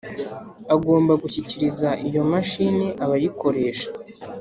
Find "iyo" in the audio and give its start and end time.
2.07-2.21